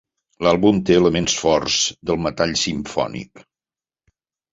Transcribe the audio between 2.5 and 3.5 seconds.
simfònic.